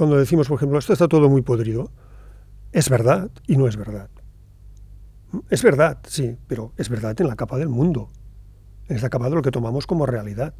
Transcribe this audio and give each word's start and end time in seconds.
cuando 0.00 0.16
decimos, 0.16 0.48
por 0.48 0.56
ejemplo, 0.56 0.78
esto 0.78 0.94
está 0.94 1.08
todo 1.08 1.28
muy 1.28 1.42
podrido, 1.42 1.90
es 2.72 2.88
verdad 2.88 3.30
y 3.46 3.58
no 3.58 3.68
es 3.68 3.76
verdad. 3.76 4.08
Es 5.50 5.62
verdad, 5.62 5.98
sí, 6.08 6.38
pero 6.46 6.72
es 6.78 6.88
verdad 6.88 7.20
en 7.20 7.28
la 7.28 7.36
capa 7.36 7.58
del 7.58 7.68
mundo, 7.68 8.08
en 8.88 8.96
esta 8.96 9.10
capa 9.10 9.28
de 9.28 9.34
lo 9.34 9.42
que 9.42 9.50
tomamos 9.50 9.86
como 9.86 10.06
realidad. 10.06 10.54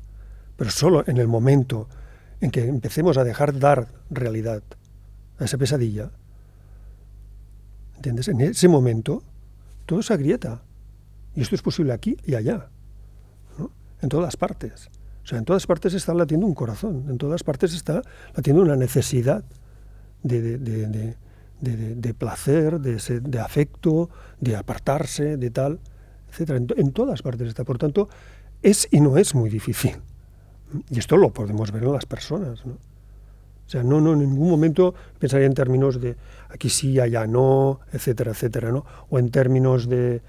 Pero 0.56 0.71
solo 0.71 1.04
en 1.06 1.16
el 1.16 1.26
momento 1.26 1.88
en 2.42 2.50
que 2.50 2.66
empecemos 2.66 3.16
a 3.16 3.24
dejar 3.24 3.58
dar 3.58 3.88
realidad 4.11 4.62
a 5.39 5.45
esa 5.46 5.57
pesadilla, 5.57 6.11
¿entiendes? 7.96 8.29
En 8.29 8.43
ese 8.43 8.68
momento 8.68 9.22
todo 9.86 10.02
se 10.02 10.12
agrieta. 10.12 10.61
Y 11.34 11.41
esto 11.41 11.54
es 11.54 11.62
posible 11.62 11.95
aquí 11.95 12.18
y 12.27 12.34
allá, 12.34 12.68
en 14.02 14.09
todas 14.11 14.36
partes. 14.36 14.91
O 15.23 15.27
sea, 15.27 15.39
en 15.39 15.45
todas 15.45 15.66
partes 15.66 15.95
está 15.95 16.14
latiendo 16.14 16.46
un 16.46 16.55
corazón, 16.55 17.07
en 17.09 17.18
todas 17.18 17.43
partes 17.43 17.75
está 17.75 18.03
latiendo 18.34 18.62
una 18.62 18.77
necesidad 18.77 19.45
de, 20.23 20.59
de, 20.59 22.14
placer, 22.14 22.81
de, 22.81 23.41
afecto, 23.41 24.11
de 24.41 24.57
apartarse, 24.57 25.36
de 25.36 25.50
tal, 25.50 25.79
etc. 26.30 26.50
En, 26.50 26.67
en, 26.77 26.93
todas 26.93 27.22
partes 27.22 27.49
está. 27.49 27.64
Por 27.64 27.79
tanto, 27.79 28.08
es 28.63 28.89
y 28.91 29.00
no 29.00 29.18
es 29.18 29.35
muy 29.35 29.50
difícil. 29.50 29.96
Y 30.89 30.99
esto 30.99 31.17
lo 31.17 31.30
podemos 31.32 31.72
ver 31.72 31.85
en 31.85 31.93
las 31.93 32.06
personas. 32.06 32.64
¿no? 32.64 32.75
O 33.70 33.70
sea, 33.70 33.84
no, 33.84 34.00
no, 34.00 34.14
en 34.14 34.19
ningún 34.19 34.50
momento 34.50 34.94
pensaría 35.20 35.47
en 35.47 35.55
términos 35.55 36.00
de 36.00 36.16
aquí 36.48 36.69
sí, 36.69 36.98
allá 36.98 37.28
no, 37.28 37.78
etcétera, 37.92 38.33
etcétera, 38.33 38.72
¿no? 38.72 38.84
O 39.11 39.19
en 39.20 39.30
términos 39.30 39.89
de, 39.89 40.22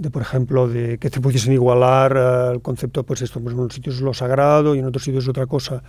de, 0.00 0.10
por 0.10 0.22
ejemplo, 0.22 0.66
de 0.66 0.96
que 0.96 1.10
se 1.10 1.20
pudiesen 1.20 1.52
igualar 1.52 2.16
al 2.16 2.56
eh, 2.56 2.60
concepto, 2.60 3.04
pues 3.04 3.20
esto, 3.20 3.38
pues 3.42 3.52
en 3.52 3.60
unos 3.60 3.74
sitios 3.74 3.96
es 3.96 4.00
lo 4.00 4.14
sagrado 4.14 4.74
y 4.74 4.78
en 4.78 4.86
otros 4.86 5.04
sitios 5.04 5.24
es 5.24 5.28
otra 5.28 5.46
cosa, 5.46 5.82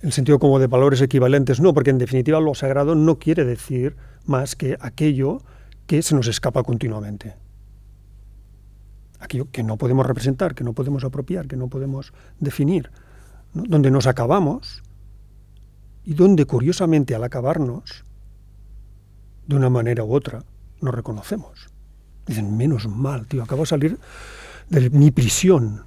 en 0.00 0.08
el 0.08 0.12
sentido 0.12 0.40
como 0.40 0.58
de 0.58 0.66
valores 0.66 1.00
equivalentes, 1.00 1.60
no, 1.60 1.72
porque 1.72 1.90
en 1.90 1.98
definitiva 1.98 2.40
lo 2.40 2.56
sagrado 2.56 2.96
no 2.96 3.20
quiere 3.20 3.44
decir 3.44 3.94
más 4.24 4.56
que 4.56 4.76
aquello 4.80 5.42
que 5.86 6.02
se 6.02 6.16
nos 6.16 6.26
escapa 6.26 6.64
continuamente. 6.64 7.36
Aquello 9.20 9.48
que 9.52 9.62
no 9.62 9.76
podemos 9.76 10.04
representar, 10.04 10.56
que 10.56 10.64
no 10.64 10.72
podemos 10.72 11.04
apropiar, 11.04 11.46
que 11.46 11.56
no 11.56 11.68
podemos 11.68 12.12
definir, 12.40 12.90
donde 13.54 13.92
nos 13.92 14.08
acabamos 14.08 14.82
y 16.02 16.14
donde 16.14 16.46
curiosamente 16.46 17.14
al 17.14 17.22
acabarnos, 17.22 18.04
de 19.46 19.54
una 19.54 19.70
manera 19.70 20.02
u 20.02 20.12
otra, 20.12 20.42
nos 20.80 20.92
reconocemos. 20.92 21.75
Dicen, 22.26 22.56
menos 22.56 22.88
mal, 22.88 23.26
tío, 23.26 23.42
acabo 23.42 23.62
de 23.62 23.66
salir 23.66 23.98
de 24.68 24.90
mi 24.90 25.10
prisión. 25.10 25.84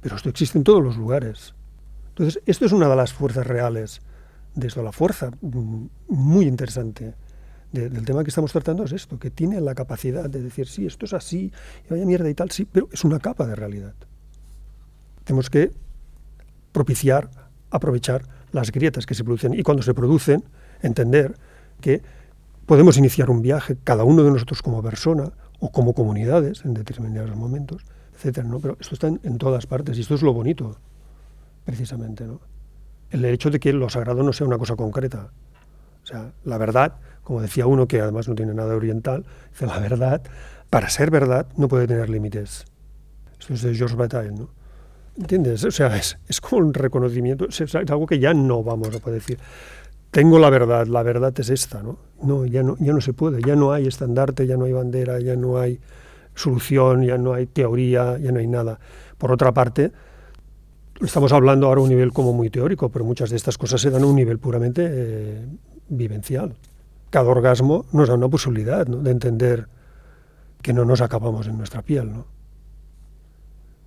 Pero 0.00 0.16
esto 0.16 0.28
existe 0.28 0.58
en 0.58 0.64
todos 0.64 0.82
los 0.82 0.96
lugares. 0.96 1.54
Entonces, 2.08 2.42
esto 2.46 2.66
es 2.66 2.72
una 2.72 2.88
de 2.88 2.96
las 2.96 3.12
fuerzas 3.12 3.46
reales 3.46 4.00
de 4.54 4.66
esto. 4.66 4.82
La 4.82 4.92
fuerza 4.92 5.30
muy 6.08 6.46
interesante 6.46 7.14
del 7.72 8.04
tema 8.04 8.22
que 8.22 8.28
estamos 8.28 8.52
tratando 8.52 8.84
es 8.84 8.92
esto, 8.92 9.18
que 9.18 9.30
tiene 9.30 9.60
la 9.60 9.74
capacidad 9.74 10.28
de 10.28 10.42
decir, 10.42 10.68
sí, 10.68 10.84
esto 10.84 11.06
es 11.06 11.14
así, 11.14 11.50
y 11.86 11.88
vaya 11.88 12.04
mierda 12.04 12.28
y 12.28 12.34
tal, 12.34 12.50
sí, 12.50 12.66
pero 12.70 12.88
es 12.92 13.02
una 13.04 13.18
capa 13.18 13.46
de 13.46 13.54
realidad. 13.54 13.94
Tenemos 15.24 15.48
que 15.48 15.72
propiciar, 16.72 17.30
aprovechar 17.70 18.28
las 18.52 18.72
grietas 18.72 19.06
que 19.06 19.14
se 19.14 19.24
producen 19.24 19.54
y 19.54 19.62
cuando 19.62 19.82
se 19.82 19.94
producen, 19.94 20.44
entender 20.82 21.34
que 21.80 22.02
podemos 22.66 22.96
iniciar 22.96 23.30
un 23.30 23.42
viaje, 23.42 23.76
cada 23.82 24.04
uno 24.04 24.22
de 24.22 24.30
nosotros 24.30 24.62
como 24.62 24.82
persona 24.82 25.32
o 25.60 25.70
como 25.70 25.94
comunidades 25.94 26.64
en 26.64 26.74
determinados 26.74 27.34
momentos, 27.36 27.84
etcétera, 28.14 28.46
¿no? 28.46 28.60
Pero 28.60 28.76
esto 28.80 28.94
está 28.94 29.08
en, 29.08 29.38
todas 29.38 29.66
partes 29.66 29.98
y 29.98 30.00
esto 30.00 30.14
es 30.14 30.22
lo 30.22 30.32
bonito, 30.32 30.76
precisamente, 31.64 32.24
¿no? 32.24 32.40
El 33.10 33.24
hecho 33.24 33.50
de 33.50 33.60
que 33.60 33.72
lo 33.72 33.88
sagrado 33.88 34.22
no 34.22 34.32
sea 34.32 34.46
una 34.46 34.58
cosa 34.58 34.74
concreta. 34.74 35.30
O 36.02 36.06
sea, 36.06 36.32
la 36.44 36.58
verdad, 36.58 36.94
como 37.22 37.40
decía 37.40 37.66
uno 37.66 37.86
que 37.86 38.00
además 38.00 38.28
no 38.28 38.34
tiene 38.34 38.54
nada 38.54 38.74
oriental, 38.74 39.26
dice 39.50 39.66
la 39.66 39.78
verdad, 39.78 40.22
para 40.70 40.88
ser 40.88 41.10
verdad 41.10 41.46
no 41.56 41.68
puede 41.68 41.86
tener 41.86 42.08
límites. 42.08 42.64
Esto 43.38 43.54
es 43.54 43.62
de 43.62 43.74
George 43.74 43.96
Bataille, 43.96 44.32
¿no? 44.32 44.48
¿Entiendes? 45.16 45.64
O 45.64 45.70
sea, 45.70 45.94
es, 45.96 46.18
es 46.26 46.40
como 46.40 46.66
un 46.66 46.74
reconocimiento, 46.74 47.46
es, 47.48 47.74
algo 47.74 48.06
que 48.06 48.18
ya 48.18 48.32
no 48.32 48.62
vamos 48.62 48.94
a 48.94 48.98
poder 48.98 49.20
decir. 49.20 49.38
Tengo 50.12 50.38
la 50.38 50.50
verdad, 50.50 50.86
la 50.88 51.02
verdad 51.02 51.32
es 51.40 51.48
esta, 51.48 51.82
¿no? 51.82 51.96
No, 52.22 52.44
ya 52.44 52.62
no, 52.62 52.76
ya 52.78 52.92
no 52.92 53.00
se 53.00 53.14
puede, 53.14 53.40
ya 53.40 53.56
no 53.56 53.72
hay 53.72 53.86
estandarte, 53.86 54.46
ya 54.46 54.58
no 54.58 54.66
hay 54.66 54.72
bandera, 54.74 55.18
ya 55.20 55.36
no 55.36 55.58
hay 55.58 55.80
solución, 56.34 57.02
ya 57.02 57.16
no 57.16 57.32
hay 57.32 57.46
teoría, 57.46 58.18
ya 58.18 58.30
no 58.30 58.38
hay 58.38 58.46
nada. 58.46 58.78
Por 59.16 59.32
otra 59.32 59.52
parte, 59.52 59.90
estamos 61.00 61.32
hablando 61.32 61.66
ahora 61.66 61.80
a 61.80 61.84
un 61.84 61.88
nivel 61.88 62.12
como 62.12 62.34
muy 62.34 62.50
teórico, 62.50 62.90
pero 62.90 63.06
muchas 63.06 63.30
de 63.30 63.36
estas 63.36 63.56
cosas 63.56 63.80
se 63.80 63.88
dan 63.88 64.02
a 64.02 64.06
un 64.06 64.14
nivel 64.14 64.38
puramente 64.38 64.86
eh, 64.86 65.46
vivencial. 65.88 66.56
Cada 67.08 67.30
orgasmo 67.30 67.86
nos 67.92 68.08
da 68.08 68.14
una 68.14 68.28
posibilidad 68.28 68.86
de 68.86 69.10
entender 69.10 69.66
que 70.60 70.74
no 70.74 70.84
nos 70.84 71.00
acabamos 71.00 71.46
en 71.46 71.56
nuestra 71.56 71.80
piel, 71.80 72.12
¿no? 72.12 72.26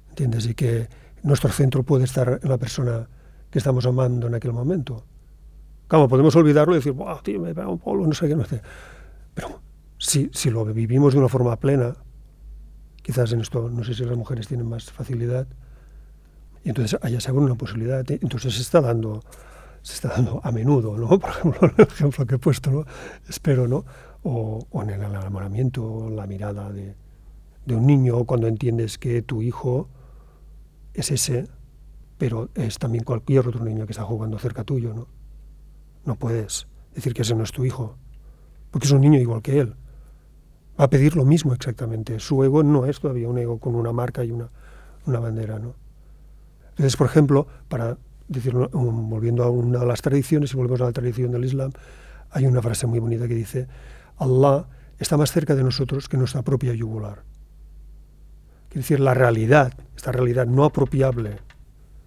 ¿Entiendes? 0.09 0.47
Y 0.47 0.55
que 0.55 0.89
nuestro 1.21 1.51
centro 1.51 1.83
puede 1.83 2.05
estar 2.05 2.39
en 2.41 2.49
la 2.49 2.57
persona 2.57 3.07
que 3.51 3.59
estamos 3.59 3.85
amando 3.85 4.25
en 4.25 4.33
aquel 4.33 4.53
momento. 4.53 5.03
Claro, 5.87 6.07
podemos 6.07 6.35
olvidarlo 6.35 6.73
y 6.73 6.77
decir, 6.77 6.93
Buah, 6.93 7.21
tío, 7.21 7.39
me 7.39 7.53
pega 7.53 7.67
un 7.67 7.79
polvo, 7.79 8.07
no 8.07 8.13
sé 8.13 8.27
qué, 8.27 8.35
no 8.35 8.45
sé. 8.45 8.61
Pero 9.33 9.61
si, 9.97 10.29
si 10.33 10.49
lo 10.49 10.65
vivimos 10.65 11.13
de 11.13 11.19
una 11.19 11.29
forma 11.29 11.55
plena, 11.57 11.95
quizás 13.01 13.31
en 13.33 13.41
esto, 13.41 13.69
no 13.69 13.83
sé 13.83 13.93
si 13.93 14.03
las 14.03 14.17
mujeres 14.17 14.47
tienen 14.47 14.67
más 14.67 14.91
facilidad, 14.91 15.47
y 16.63 16.69
entonces 16.69 16.99
allá 17.03 17.19
se 17.19 17.29
abre 17.29 17.43
una 17.43 17.55
posibilidad, 17.55 18.03
entonces 18.09 18.55
se 18.55 18.61
está 18.61 18.81
dando, 18.81 19.21
se 19.83 19.93
está 19.93 20.09
dando 20.09 20.41
a 20.43 20.51
menudo, 20.51 20.97
¿no? 20.97 21.07
Por 21.19 21.29
ejemplo, 21.29 21.71
el 21.77 21.83
ejemplo 21.85 22.25
que 22.25 22.35
he 22.35 22.39
puesto, 22.39 22.71
¿no? 22.71 22.85
Espero, 23.29 23.67
¿no? 23.67 23.85
O, 24.23 24.65
o 24.71 24.81
en 24.81 24.89
el 24.89 25.03
enamoramiento, 25.03 26.09
la 26.09 26.25
mirada 26.25 26.71
de, 26.71 26.95
de 27.65 27.75
un 27.75 27.85
niño, 27.85 28.23
cuando 28.25 28.47
entiendes 28.47 28.97
que 28.97 29.21
tu 29.21 29.43
hijo 29.43 29.89
es 30.95 31.11
ese, 31.11 31.47
pero 32.17 32.49
es 32.55 32.79
también 32.79 33.03
cualquier 33.03 33.47
otro 33.47 33.63
niño 33.63 33.85
que 33.85 33.91
está 33.91 34.03
jugando 34.03 34.39
cerca 34.39 34.63
tuyo, 34.63 34.93
¿no? 34.95 35.07
No 36.05 36.15
puedes 36.15 36.67
decir 36.93 37.13
que 37.13 37.23
ese 37.23 37.35
no 37.35 37.43
es 37.43 37.51
tu 37.51 37.65
hijo, 37.65 37.97
porque 38.71 38.87
es 38.87 38.91
un 38.91 39.01
niño 39.01 39.19
igual 39.19 39.41
que 39.41 39.59
él. 39.59 39.75
Va 40.79 40.85
a 40.85 40.89
pedir 40.89 41.15
lo 41.15 41.25
mismo 41.25 41.53
exactamente. 41.53 42.19
Su 42.19 42.43
ego 42.43 42.63
no 42.63 42.85
es 42.85 42.99
todavía 42.99 43.27
un 43.27 43.37
ego 43.37 43.59
con 43.59 43.75
una 43.75 43.91
marca 43.91 44.23
y 44.23 44.31
una, 44.31 44.49
una 45.05 45.19
bandera, 45.19 45.59
¿no? 45.59 45.73
Entonces, 46.69 46.97
por 46.97 47.07
ejemplo, 47.07 47.47
para 47.69 47.97
decirlo, 48.27 48.69
volviendo 48.69 49.43
a 49.43 49.49
una 49.49 49.79
de 49.79 49.85
las 49.85 50.01
tradiciones, 50.01 50.53
y 50.53 50.57
volvemos 50.57 50.81
a 50.81 50.85
la 50.85 50.91
tradición 50.91 51.31
del 51.31 51.45
Islam, 51.45 51.71
hay 52.31 52.45
una 52.47 52.61
frase 52.61 52.87
muy 52.87 52.99
bonita 52.99 53.27
que 53.27 53.35
dice, 53.35 53.67
Allah 54.17 54.67
está 54.99 55.15
más 55.17 55.31
cerca 55.31 55.55
de 55.55 55.63
nosotros 55.63 56.09
que 56.09 56.17
nuestra 56.17 56.41
propia 56.41 56.73
yugular. 56.73 57.23
Es 58.71 58.75
decir, 58.75 58.99
la 58.99 59.13
realidad, 59.13 59.73
esta 59.95 60.11
realidad 60.11 60.45
no 60.47 60.65
apropiable, 60.65 61.37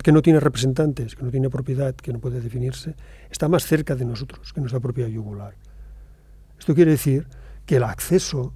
que 0.03 0.13
no 0.13 0.23
tiene 0.23 0.41
representantes, 0.41 1.17
que 1.17 1.25
no 1.25 1.31
tiene 1.31 1.51
propiedad, 1.51 1.95
que 1.95 2.13
no 2.13 2.21
puede 2.21 2.41
definirse, 2.41 2.95
está 3.31 3.49
más 3.49 3.65
cerca 3.65 3.97
de 3.97 4.05
nosotros 4.05 4.53
que 4.53 4.61
nuestra 4.61 4.81
propia 4.81 5.09
yugular. 5.09 5.55
Esto 6.59 6.75
quiere 6.75 6.93
decir 6.93 7.27
que 7.67 7.77
el 7.77 7.85
acceso 7.85 8.53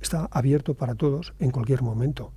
está 0.00 0.28
abierto 0.30 0.74
para 0.74 0.94
todos 0.94 1.32
en 1.38 1.50
cualquier 1.50 1.82
momento, 1.82 2.32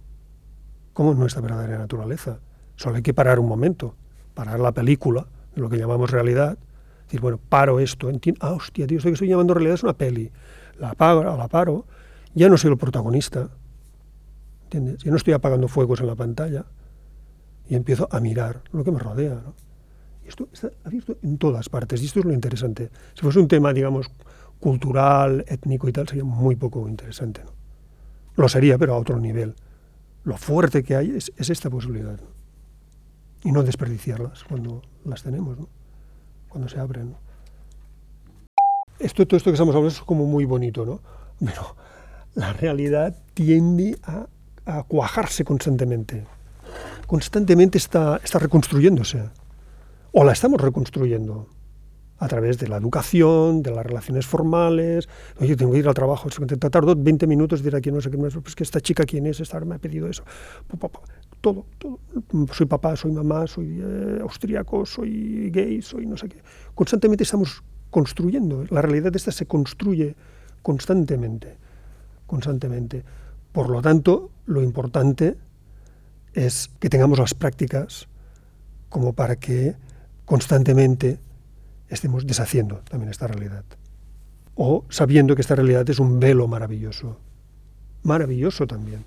como 0.94 1.14
nuestra 1.14 1.42
verdadera 1.42 1.78
naturaleza. 1.78 2.40
Solo 2.76 2.98
hay 2.98 3.02
que 3.02 3.14
parar 3.14 3.40
un 3.40 3.48
momento, 3.48 3.96
parar 4.34 4.60
la 4.60 4.72
película, 4.72 5.28
de 5.54 5.62
lo 5.62 5.70
que 5.70 5.78
llamamos 5.78 6.12
realidad, 6.12 6.58
decir, 7.06 7.22
bueno, 7.22 7.40
paro 7.50 7.80
esto, 7.80 8.10
entiendo, 8.10 8.40
ah, 8.44 8.54
hostia, 8.54 8.88
tío, 8.88 8.98
esto 8.98 9.10
que 9.10 9.14
estoy 9.14 9.28
llamando 9.28 9.54
realidad 9.54 9.76
es 9.76 9.84
una 9.84 9.94
peli, 9.94 10.32
la 10.78 10.94
paro, 10.94 11.38
la 11.38 11.48
paro, 11.48 11.86
ya 12.34 12.50
no 12.50 12.58
soy 12.58 12.72
el 12.72 12.78
protagonista, 12.78 13.50
¿entiendes? 14.64 15.04
Yo 15.04 15.12
no 15.12 15.18
estoy 15.18 15.34
apagando 15.34 15.68
fuegos 15.68 16.02
en 16.02 16.08
la 16.08 16.16
pantalla 16.16 16.66
y 17.68 17.76
empiezo 17.76 18.08
a 18.12 18.20
mirar 18.20 18.62
lo 18.72 18.84
que 18.84 18.92
me 18.92 19.00
rodea. 19.00 19.36
¿no? 19.36 19.54
Y 20.24 20.30
esto 20.30 20.48
está 20.52 20.70
abierto 20.84 21.18
en 21.22 21.38
todas 21.38 21.70
partes 21.70 22.02
y 22.02 22.06
esto 22.06 22.20
es 22.20 22.26
lo 22.26 22.34
interesante. 22.34 22.90
Si 23.14 23.22
fuese 23.22 23.40
un 23.40 23.48
tema, 23.48 23.74
digamos, 23.74 24.12
cultural, 24.60 25.46
étnico 25.48 25.88
y 25.88 25.92
tal, 25.92 26.08
sería 26.08 26.24
muy 26.24 26.56
poco 26.56 26.88
interesante. 26.88 27.42
¿no? 27.44 27.52
Lo 28.36 28.50
sería, 28.50 28.78
pero 28.78 28.96
a 28.96 28.98
otro 28.98 29.20
nivel. 29.20 29.56
Lo 30.24 30.38
fuerte 30.38 30.84
que 30.84 30.96
hay 30.96 31.12
es, 31.12 31.32
esta 31.38 31.70
posibilidad. 31.70 32.20
Y 33.44 33.52
no 33.52 33.64
desperdiciarlas 33.64 34.44
cuando 34.44 34.82
las 35.04 35.22
tenemos, 35.24 35.58
¿no? 35.60 35.70
cuando 36.50 36.68
se 36.68 36.80
abren. 36.80 37.16
Esto, 38.98 39.28
todo 39.28 39.38
esto 39.38 39.52
que 39.52 39.56
estamos 39.56 39.76
hablando 39.76 39.94
es 39.94 40.02
como 40.02 40.26
muy 40.26 40.46
bonito, 40.46 40.86
¿no? 40.86 41.02
Pero 41.40 41.76
la 42.34 42.54
realidad 42.54 43.16
tiende 43.34 43.98
a 44.04 44.28
a 44.66 44.84
cuajarse 44.84 45.44
constantemente. 45.44 46.26
Constantemente 47.06 47.78
está, 47.78 48.20
está 48.24 48.40
reconstruyéndose. 48.40 49.30
O 50.12 50.24
la 50.24 50.34
estamos 50.34 50.62
reconstruyendo 50.62 51.48
a 52.18 52.28
través 52.28 52.58
de 52.58 52.68
la 52.68 52.78
educación, 52.78 53.62
de 53.62 53.72
las 53.72 53.86
relaciones 53.86 54.26
formales. 54.26 55.10
Oye, 55.40 55.56
tengo 55.56 55.74
que 55.74 55.80
ir 55.80 55.88
al 55.88 55.94
trabajo, 55.94 56.30
tardó 56.72 56.96
20 56.96 57.28
minutos 57.28 57.62
de 57.62 57.70
ir 57.70 57.76
aquí, 57.76 57.92
no 57.92 58.02
sé 58.02 58.10
qué, 58.10 58.18
pues 58.18 58.56
que 58.56 58.64
esta 58.64 58.80
chica 58.80 59.04
quién 59.06 59.28
es, 59.28 59.40
esta 59.40 59.60
me 59.62 59.76
ha 59.76 59.80
pedido 59.80 60.08
eso. 60.08 60.24
todo, 61.42 61.66
todo. 61.78 62.00
Soy 62.54 62.66
papá, 62.66 62.96
soy 62.96 63.12
mamá, 63.12 63.48
soy 63.48 63.80
eh, 63.82 64.20
austríaco, 64.22 64.86
soy 64.86 65.50
gay, 65.52 65.82
soy 65.82 66.06
no 66.06 66.18
sé 66.18 66.30
qué. 66.30 66.42
Constantemente 66.74 67.24
estamos 67.24 67.64
construyendo. 67.90 68.66
La 68.70 68.82
realidad 68.82 69.16
esta 69.16 69.32
se 69.32 69.46
construye 69.46 70.16
constantemente, 70.62 71.58
constantemente. 72.26 73.04
Por 73.52 73.70
lo 73.70 73.82
tanto, 73.82 74.32
lo 74.46 74.62
importante 74.62 75.36
es 76.36 76.70
que 76.80 76.90
tengamos 76.90 77.18
las 77.18 77.34
prácticas 77.34 78.08
como 78.90 79.14
para 79.14 79.38
que 79.38 79.76
constantemente 80.26 81.20
estemos 81.90 82.28
deshaciendo 82.28 82.82
también 82.90 83.10
esta 83.10 83.28
realidad. 83.28 83.64
O 84.56 84.86
sabiendo 84.90 85.36
que 85.36 85.42
esta 85.42 85.56
realidad 85.56 85.90
es 85.90 86.00
un 86.00 86.20
velo 86.20 86.48
maravilloso. 86.48 87.18
Maravilloso 88.04 88.68
también. 88.68 89.04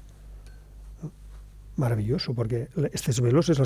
Maravilloso, 1.76 2.34
porque 2.34 2.68
estos 2.92 3.20
velos 3.20 3.48
es 3.50 3.60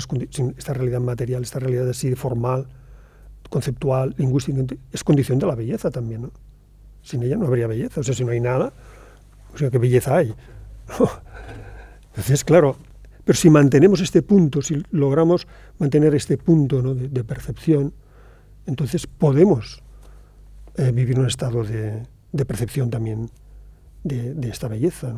esta 0.57 0.73
realidad 0.73 0.99
material, 0.99 1.41
esta 1.41 1.59
realidad 1.59 1.89
así 1.89 2.13
formal, 2.15 2.67
conceptual, 3.49 4.13
lingüística, 4.17 4.75
es 4.91 5.03
condición 5.03 5.39
de 5.39 5.47
la 5.47 5.55
belleza 5.55 5.89
también. 5.89 6.31
Sin 7.01 7.23
ella 7.23 7.37
no 7.37 7.47
habría 7.47 7.67
belleza. 7.67 8.01
O 8.01 8.03
sea, 8.03 8.13
si 8.13 8.23
no 8.23 8.31
hay 8.31 8.39
nada, 8.39 8.71
o 9.53 9.57
sea, 9.57 9.69
¿qué 9.71 9.77
belleza 9.77 10.17
hay? 10.17 10.33
Entonces, 12.09 12.43
claro, 12.43 12.77
pero 13.25 13.37
si 13.37 13.49
mantenemos 13.49 14.01
este 14.01 14.21
punto, 14.21 14.61
si 14.61 14.83
logramos 14.91 15.47
mantener 15.79 16.13
este 16.15 16.37
punto 16.37 16.81
de, 16.81 17.23
percepción, 17.23 17.93
entonces 18.65 19.07
podemos 19.07 19.81
eh, 20.75 20.91
vivir 20.91 21.19
un 21.19 21.27
estado 21.27 21.63
de, 21.63 22.03
percepción 22.45 22.89
también 22.89 23.29
de, 24.03 24.49
esta 24.49 24.67
belleza. 24.67 25.15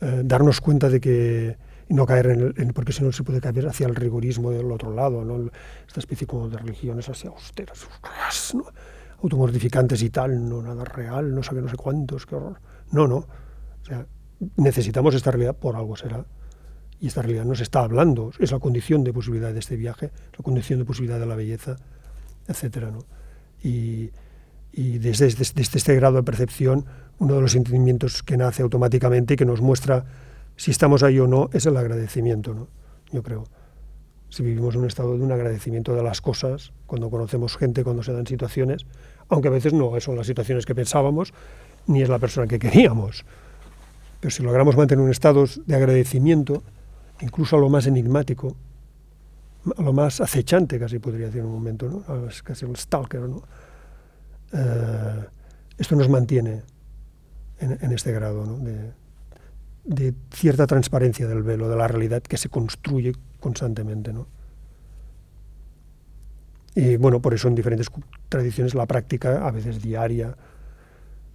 Eh, 0.00 0.22
darnos 0.24 0.60
cuenta 0.60 0.88
de 0.88 1.00
que 1.00 1.58
no 1.88 2.06
caer 2.06 2.26
en, 2.26 2.54
el, 2.56 2.72
porque 2.72 2.92
si 2.92 3.02
no 3.02 3.12
se 3.12 3.22
puede 3.22 3.40
caer 3.40 3.66
hacia 3.66 3.86
el 3.86 3.94
rigorismo 3.94 4.50
del 4.50 4.70
otro 4.70 4.94
lado, 4.94 5.24
¿no? 5.24 5.50
esta 5.86 6.00
especie 6.00 6.26
como 6.26 6.48
de 6.48 6.58
religiones 6.58 7.08
así 7.08 7.26
austeras, 7.26 7.86
¿no? 8.54 8.64
automortificantes 9.22 10.02
y 10.02 10.10
tal, 10.10 10.48
no 10.48 10.62
nada 10.62 10.84
real, 10.84 11.34
no 11.34 11.40
qué, 11.40 11.60
no 11.60 11.68
sé 11.68 11.76
cuántos, 11.76 12.24
qué 12.24 12.36
horror. 12.36 12.60
No, 12.92 13.06
no. 13.06 13.16
O 13.16 13.84
sea, 13.84 14.06
necesitamos 14.56 15.14
esta 15.14 15.30
realidad, 15.30 15.56
por 15.56 15.76
algo 15.76 15.96
será. 15.96 16.24
Y 17.00 17.06
esta 17.06 17.22
realidad 17.22 17.44
nos 17.44 17.60
está 17.60 17.80
hablando, 17.80 18.32
es 18.38 18.50
la 18.50 18.58
condición 18.58 19.04
de 19.04 19.12
posibilidad 19.12 19.52
de 19.52 19.60
este 19.60 19.76
viaje, 19.76 20.10
la 20.36 20.42
condición 20.42 20.80
de 20.80 20.84
posibilidad 20.84 21.20
de 21.20 21.26
la 21.26 21.36
belleza, 21.36 21.76
etcétera, 22.48 22.90
¿no? 22.90 23.04
Y, 23.62 24.10
desde, 24.72 25.26
este 25.26 25.94
grado 25.96 26.16
de 26.16 26.22
percepción, 26.22 26.86
uno 27.18 27.34
de 27.34 27.40
los 27.40 27.52
sentimientos 27.52 28.22
que 28.22 28.36
nace 28.36 28.62
automáticamente 28.62 29.34
y 29.34 29.36
que 29.36 29.44
nos 29.44 29.60
muestra 29.60 30.04
si 30.56 30.70
estamos 30.70 31.02
ahí 31.02 31.18
o 31.18 31.26
no 31.26 31.50
es 31.52 31.66
el 31.66 31.76
agradecimiento, 31.76 32.54
¿no? 32.54 32.68
Yo 33.10 33.22
creo. 33.22 33.44
Si 34.28 34.42
vivimos 34.42 34.74
en 34.74 34.82
un 34.82 34.86
estado 34.86 35.16
de 35.16 35.24
un 35.24 35.32
agradecimiento 35.32 35.94
de 35.94 36.02
las 36.02 36.20
cosas, 36.20 36.72
cuando 36.86 37.10
conocemos 37.10 37.56
gente, 37.56 37.82
cuando 37.82 38.02
se 38.02 38.12
dan 38.12 38.26
situaciones, 38.26 38.86
aunque 39.28 39.48
a 39.48 39.50
veces 39.50 39.72
no 39.72 39.98
son 40.00 40.16
las 40.16 40.26
situaciones 40.26 40.66
que 40.66 40.74
pensábamos, 40.74 41.32
ni 41.86 42.02
es 42.02 42.08
la 42.08 42.18
persona 42.18 42.46
que 42.46 42.58
queríamos. 42.58 43.24
Pero 44.20 44.30
si 44.30 44.42
logramos 44.42 44.76
mantener 44.76 45.04
un 45.04 45.10
estado 45.10 45.44
de 45.66 45.74
agradecimiento, 45.74 46.62
incluso 47.20 47.56
a 47.56 47.60
lo 47.60 47.68
más 47.68 47.86
enigmático, 47.86 48.56
a 49.76 49.82
lo 49.82 49.92
más 49.92 50.20
acechante, 50.20 50.78
casi 50.78 50.98
podría 50.98 51.26
decir 51.26 51.40
en 51.40 51.46
un 51.46 51.52
momento, 51.52 52.04
¿no? 52.06 52.26
Es 52.28 52.42
casi 52.42 52.64
el 52.64 52.76
stalker, 52.76 53.20
¿no? 53.22 53.42
Eh, 54.52 55.24
esto 55.76 55.94
nos 55.94 56.08
mantiene 56.08 56.62
en, 57.60 57.92
este 57.92 58.12
grado 58.12 58.58
de, 59.84 60.14
cierta 60.32 60.66
transparencia 60.66 61.26
del 61.26 61.42
velo, 61.42 61.68
de 61.68 61.76
la 61.76 61.88
realidad 61.88 62.22
que 62.22 62.36
se 62.36 62.48
construye 62.48 63.12
constantemente. 63.40 64.12
¿no? 64.12 64.26
Y 66.74 66.96
bueno, 66.96 67.20
por 67.20 67.34
eso 67.34 67.48
en 67.48 67.54
diferentes 67.54 67.88
tradiciones 68.28 68.74
la 68.74 68.86
práctica, 68.86 69.46
a 69.46 69.50
veces 69.50 69.82
diaria, 69.82 70.36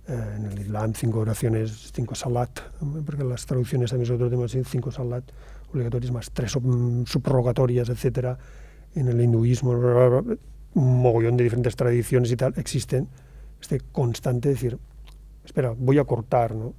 eh, 0.08 0.34
en 0.38 0.46
el 0.46 0.60
Islam 0.60 0.94
cinco 0.94 1.20
oraciones, 1.20 1.92
cinco 1.94 2.16
salat, 2.16 2.60
porque 3.06 3.24
las 3.24 3.46
traducciones 3.46 3.90
también 3.90 4.08
son 4.08 4.16
otro 4.18 4.30
tema, 4.30 4.46
cinco 4.48 4.92
salat 4.92 5.24
obligatorias 5.74 6.12
más 6.12 6.32
tres 6.32 6.56
mm, 6.56 7.04
subrogatorias, 7.06 7.90
etcétera. 7.90 8.38
En 8.96 9.08
el 9.08 9.20
hinduismo, 9.20 9.72
un 9.72 11.02
mogollón 11.02 11.36
de 11.36 11.44
diferentes 11.44 11.76
tradiciones 11.76 12.32
y 12.32 12.36
tal, 12.36 12.54
existen 12.58 13.08
este 13.60 13.80
constante 13.80 14.50
decir, 14.50 14.78
espera, 15.44 15.74
voy 15.76 15.98
a 15.98 16.04
cortar, 16.04 16.56
¿no? 16.56 16.74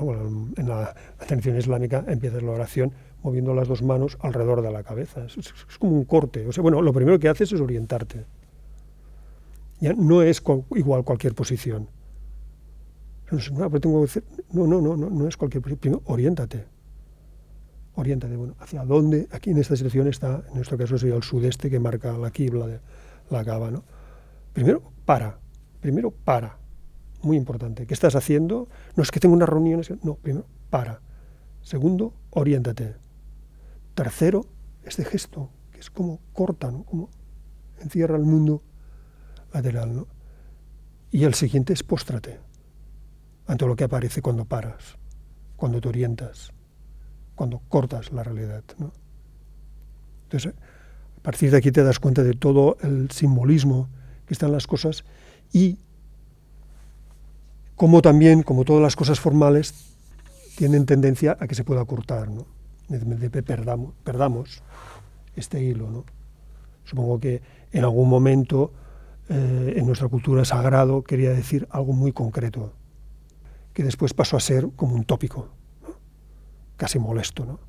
en 0.00 0.68
la 0.68 0.94
atención 1.18 1.56
islámica 1.56 2.04
empiezas 2.06 2.42
la 2.42 2.52
oración 2.52 2.92
moviendo 3.22 3.52
las 3.52 3.66
dos 3.66 3.82
manos 3.82 4.16
alrededor 4.20 4.62
de 4.62 4.70
la 4.70 4.82
cabeza. 4.82 5.24
Es, 5.24 5.52
como 5.78 5.92
un 5.92 6.04
corte. 6.04 6.46
O 6.46 6.52
sea, 6.52 6.62
bueno, 6.62 6.82
lo 6.82 6.92
primero 6.92 7.18
que 7.18 7.28
haces 7.28 7.52
es 7.52 7.60
orientarte. 7.60 8.24
Ya 9.80 9.92
no 9.92 10.22
es 10.22 10.42
igual 10.74 11.04
cualquier 11.04 11.34
posición. 11.34 11.88
No, 14.52 14.66
no, 14.66 14.80
no, 14.80 14.96
no, 14.96 15.10
no 15.10 15.28
es 15.28 15.36
cualquier 15.36 15.62
posición. 15.62 15.80
Primero, 15.80 16.02
oriéntate. 16.06 16.64
Oriéntate. 17.98 18.36
Bueno, 18.36 18.54
¿hacia 18.60 18.84
dónde? 18.84 19.26
Aquí 19.32 19.50
en 19.50 19.58
esta 19.58 19.74
situación 19.74 20.06
está, 20.06 20.44
en 20.46 20.54
nuestro 20.54 20.78
caso 20.78 20.96
sería 20.96 21.16
el 21.16 21.24
sudeste 21.24 21.68
que 21.68 21.80
marca 21.80 22.16
la 22.16 22.30
quibla 22.30 22.68
de 22.68 22.80
la 23.28 23.44
cava, 23.44 23.72
¿no? 23.72 23.82
Primero, 24.52 24.92
para. 25.04 25.40
Primero, 25.80 26.12
para 26.12 26.58
muy 27.22 27.36
importante. 27.36 27.88
¿Qué 27.88 27.94
estás 27.94 28.14
haciendo? 28.14 28.68
No 28.94 29.02
es 29.02 29.10
que 29.10 29.18
tengo 29.18 29.34
unas 29.34 29.48
reuniones. 29.48 29.92
No, 30.04 30.14
primero, 30.14 30.46
para. 30.70 31.00
Segundo, 31.60 32.14
oriéntate. 32.30 32.94
Tercero, 33.96 34.46
este 34.84 35.04
gesto, 35.04 35.50
que 35.72 35.80
es 35.80 35.90
como 35.90 36.20
corta, 36.32 36.70
¿no? 36.70 36.84
Como 36.84 37.10
encierra 37.80 38.16
el 38.16 38.22
mundo 38.22 38.62
lateral, 39.52 39.92
¿no? 39.92 40.06
Y 41.10 41.24
el 41.24 41.34
siguiente 41.34 41.72
es 41.72 41.82
póstrate 41.82 42.38
ante 43.48 43.66
lo 43.66 43.74
que 43.74 43.82
aparece 43.82 44.22
cuando 44.22 44.44
paras, 44.44 44.98
cuando 45.56 45.80
te 45.80 45.88
orientas, 45.88 46.52
cuando 47.38 47.60
cortas 47.68 48.12
la 48.12 48.24
realidad. 48.24 48.64
Entonces, 50.24 50.52
a 51.18 51.22
partir 51.22 51.52
de 51.52 51.58
aquí 51.58 51.70
te 51.70 51.84
das 51.84 52.00
cuenta 52.00 52.24
de 52.24 52.34
todo 52.34 52.76
el 52.82 53.12
simbolismo 53.12 53.88
que 54.26 54.34
están 54.34 54.50
las 54.50 54.66
cosas 54.66 55.04
y 55.52 55.78
como 57.76 58.02
también, 58.02 58.42
como 58.42 58.64
todas 58.64 58.82
las 58.82 58.96
cosas 58.96 59.20
formales, 59.20 59.94
tienen 60.56 60.84
tendencia 60.84 61.36
a 61.38 61.46
que 61.46 61.54
se 61.54 61.62
pueda 61.62 61.84
cortar, 61.84 62.28
perdamos, 64.02 64.62
este 65.36 65.62
hilo. 65.62 66.04
Supongo 66.82 67.20
que 67.20 67.40
en 67.70 67.84
algún 67.84 68.08
momento 68.08 68.72
eh, 69.28 69.74
en 69.76 69.86
nuestra 69.86 70.08
cultura 70.08 70.44
sagrado 70.44 71.04
quería 71.04 71.30
decir 71.30 71.68
algo 71.70 71.92
muy 71.92 72.10
concreto, 72.10 72.72
que 73.74 73.84
después 73.84 74.12
pasó 74.12 74.36
a 74.36 74.40
ser 74.40 74.70
como 74.74 74.96
un 74.96 75.04
tópico, 75.04 75.50
casi 76.78 76.98
molesto. 76.98 77.44
¿no? 77.44 77.60